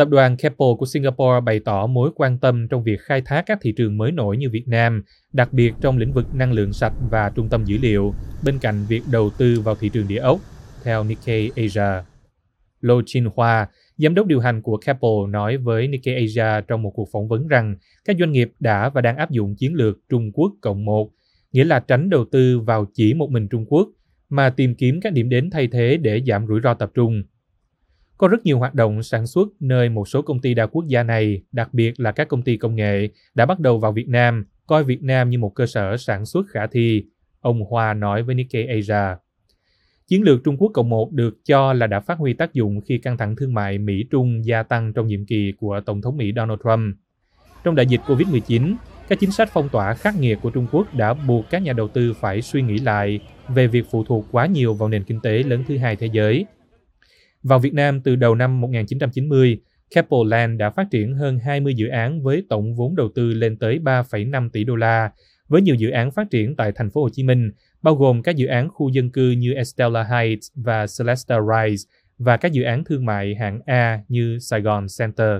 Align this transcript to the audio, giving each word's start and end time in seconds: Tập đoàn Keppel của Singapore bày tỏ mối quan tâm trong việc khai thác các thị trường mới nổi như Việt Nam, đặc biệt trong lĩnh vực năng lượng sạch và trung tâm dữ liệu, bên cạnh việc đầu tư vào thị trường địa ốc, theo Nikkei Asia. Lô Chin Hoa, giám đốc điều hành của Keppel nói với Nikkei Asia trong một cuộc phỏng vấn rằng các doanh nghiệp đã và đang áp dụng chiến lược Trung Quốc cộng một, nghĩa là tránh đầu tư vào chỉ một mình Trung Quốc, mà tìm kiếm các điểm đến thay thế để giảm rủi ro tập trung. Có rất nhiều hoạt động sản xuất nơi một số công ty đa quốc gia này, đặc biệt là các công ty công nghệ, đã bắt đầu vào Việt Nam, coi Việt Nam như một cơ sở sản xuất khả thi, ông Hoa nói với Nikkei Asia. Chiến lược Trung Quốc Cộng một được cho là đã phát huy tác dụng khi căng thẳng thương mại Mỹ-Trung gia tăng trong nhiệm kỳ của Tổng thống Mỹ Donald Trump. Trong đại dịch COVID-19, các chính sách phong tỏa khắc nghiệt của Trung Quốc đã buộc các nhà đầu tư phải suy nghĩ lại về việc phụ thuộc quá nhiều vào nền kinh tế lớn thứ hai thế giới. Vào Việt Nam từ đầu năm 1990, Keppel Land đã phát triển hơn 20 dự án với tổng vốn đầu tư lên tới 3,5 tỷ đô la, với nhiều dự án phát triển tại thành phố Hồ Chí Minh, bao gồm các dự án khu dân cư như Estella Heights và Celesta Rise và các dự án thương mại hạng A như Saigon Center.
Tập 0.00 0.08
đoàn 0.08 0.36
Keppel 0.36 0.68
của 0.78 0.86
Singapore 0.86 1.40
bày 1.44 1.60
tỏ 1.60 1.86
mối 1.86 2.10
quan 2.14 2.38
tâm 2.38 2.68
trong 2.68 2.82
việc 2.82 3.00
khai 3.00 3.22
thác 3.24 3.42
các 3.46 3.58
thị 3.62 3.72
trường 3.76 3.98
mới 3.98 4.12
nổi 4.12 4.36
như 4.36 4.50
Việt 4.50 4.68
Nam, 4.68 5.02
đặc 5.32 5.52
biệt 5.52 5.74
trong 5.80 5.98
lĩnh 5.98 6.12
vực 6.12 6.34
năng 6.34 6.52
lượng 6.52 6.72
sạch 6.72 6.92
và 7.10 7.30
trung 7.34 7.48
tâm 7.48 7.64
dữ 7.64 7.78
liệu, 7.82 8.14
bên 8.44 8.58
cạnh 8.58 8.84
việc 8.88 9.02
đầu 9.12 9.30
tư 9.38 9.60
vào 9.60 9.74
thị 9.74 9.88
trường 9.88 10.08
địa 10.08 10.18
ốc, 10.18 10.40
theo 10.84 11.04
Nikkei 11.04 11.50
Asia. 11.56 12.02
Lô 12.80 13.02
Chin 13.06 13.24
Hoa, 13.34 13.68
giám 13.96 14.14
đốc 14.14 14.26
điều 14.26 14.40
hành 14.40 14.62
của 14.62 14.76
Keppel 14.76 15.10
nói 15.28 15.56
với 15.56 15.88
Nikkei 15.88 16.14
Asia 16.14 16.64
trong 16.68 16.82
một 16.82 16.90
cuộc 16.90 17.08
phỏng 17.12 17.28
vấn 17.28 17.48
rằng 17.48 17.76
các 18.04 18.16
doanh 18.18 18.32
nghiệp 18.32 18.52
đã 18.60 18.88
và 18.88 19.00
đang 19.00 19.16
áp 19.16 19.30
dụng 19.30 19.54
chiến 19.56 19.74
lược 19.74 19.98
Trung 20.08 20.32
Quốc 20.32 20.52
cộng 20.60 20.84
một, 20.84 21.10
nghĩa 21.52 21.64
là 21.64 21.80
tránh 21.80 22.10
đầu 22.10 22.24
tư 22.32 22.60
vào 22.60 22.86
chỉ 22.94 23.14
một 23.14 23.30
mình 23.30 23.48
Trung 23.48 23.66
Quốc, 23.68 23.88
mà 24.28 24.50
tìm 24.50 24.74
kiếm 24.74 25.00
các 25.00 25.12
điểm 25.12 25.28
đến 25.28 25.50
thay 25.50 25.68
thế 25.68 25.96
để 25.96 26.22
giảm 26.26 26.46
rủi 26.46 26.60
ro 26.64 26.74
tập 26.74 26.90
trung. 26.94 27.22
Có 28.20 28.28
rất 28.28 28.46
nhiều 28.46 28.58
hoạt 28.58 28.74
động 28.74 29.02
sản 29.02 29.26
xuất 29.26 29.48
nơi 29.60 29.88
một 29.88 30.08
số 30.08 30.22
công 30.22 30.40
ty 30.40 30.54
đa 30.54 30.66
quốc 30.66 30.86
gia 30.86 31.02
này, 31.02 31.42
đặc 31.52 31.74
biệt 31.74 32.00
là 32.00 32.12
các 32.12 32.28
công 32.28 32.42
ty 32.42 32.56
công 32.56 32.76
nghệ, 32.76 33.08
đã 33.34 33.46
bắt 33.46 33.60
đầu 33.60 33.78
vào 33.78 33.92
Việt 33.92 34.08
Nam, 34.08 34.46
coi 34.66 34.84
Việt 34.84 35.02
Nam 35.02 35.30
như 35.30 35.38
một 35.38 35.54
cơ 35.54 35.66
sở 35.66 35.96
sản 35.96 36.26
xuất 36.26 36.46
khả 36.48 36.66
thi, 36.66 37.04
ông 37.40 37.60
Hoa 37.60 37.94
nói 37.94 38.22
với 38.22 38.34
Nikkei 38.34 38.66
Asia. 38.66 39.16
Chiến 40.06 40.22
lược 40.22 40.44
Trung 40.44 40.56
Quốc 40.56 40.70
Cộng 40.74 40.88
một 40.88 41.12
được 41.12 41.44
cho 41.44 41.72
là 41.72 41.86
đã 41.86 42.00
phát 42.00 42.18
huy 42.18 42.32
tác 42.32 42.54
dụng 42.54 42.80
khi 42.80 42.98
căng 42.98 43.16
thẳng 43.16 43.36
thương 43.36 43.54
mại 43.54 43.78
Mỹ-Trung 43.78 44.44
gia 44.44 44.62
tăng 44.62 44.92
trong 44.92 45.06
nhiệm 45.06 45.26
kỳ 45.26 45.52
của 45.60 45.80
Tổng 45.86 46.02
thống 46.02 46.16
Mỹ 46.16 46.32
Donald 46.36 46.60
Trump. 46.64 46.96
Trong 47.64 47.74
đại 47.74 47.86
dịch 47.86 48.00
COVID-19, 48.06 48.74
các 49.08 49.20
chính 49.20 49.30
sách 49.30 49.48
phong 49.52 49.68
tỏa 49.68 49.94
khắc 49.94 50.20
nghiệt 50.20 50.38
của 50.42 50.50
Trung 50.50 50.66
Quốc 50.72 50.94
đã 50.94 51.14
buộc 51.14 51.50
các 51.50 51.62
nhà 51.62 51.72
đầu 51.72 51.88
tư 51.88 52.12
phải 52.20 52.42
suy 52.42 52.62
nghĩ 52.62 52.78
lại 52.78 53.20
về 53.48 53.66
việc 53.66 53.84
phụ 53.90 54.04
thuộc 54.04 54.26
quá 54.32 54.46
nhiều 54.46 54.74
vào 54.74 54.88
nền 54.88 55.04
kinh 55.04 55.20
tế 55.20 55.42
lớn 55.42 55.64
thứ 55.68 55.78
hai 55.78 55.96
thế 55.96 56.08
giới. 56.12 56.46
Vào 57.42 57.58
Việt 57.58 57.74
Nam 57.74 58.00
từ 58.00 58.16
đầu 58.16 58.34
năm 58.34 58.60
1990, 58.60 59.60
Keppel 59.94 60.20
Land 60.26 60.58
đã 60.58 60.70
phát 60.70 60.86
triển 60.90 61.14
hơn 61.14 61.38
20 61.38 61.74
dự 61.74 61.88
án 61.88 62.22
với 62.22 62.44
tổng 62.48 62.74
vốn 62.74 62.96
đầu 62.96 63.08
tư 63.14 63.32
lên 63.32 63.58
tới 63.58 63.78
3,5 63.78 64.50
tỷ 64.50 64.64
đô 64.64 64.76
la, 64.76 65.10
với 65.48 65.62
nhiều 65.62 65.74
dự 65.74 65.90
án 65.90 66.10
phát 66.10 66.30
triển 66.30 66.56
tại 66.56 66.72
thành 66.74 66.90
phố 66.90 67.02
Hồ 67.02 67.08
Chí 67.12 67.22
Minh, 67.22 67.50
bao 67.82 67.94
gồm 67.94 68.22
các 68.22 68.36
dự 68.36 68.46
án 68.46 68.68
khu 68.68 68.88
dân 68.88 69.10
cư 69.10 69.30
như 69.30 69.54
Estella 69.54 70.02
Heights 70.02 70.48
và 70.54 70.86
Celesta 70.98 71.38
Rise 71.40 71.88
và 72.18 72.36
các 72.36 72.52
dự 72.52 72.62
án 72.62 72.84
thương 72.84 73.04
mại 73.04 73.34
hạng 73.34 73.60
A 73.66 74.00
như 74.08 74.38
Saigon 74.38 74.86
Center. 74.98 75.30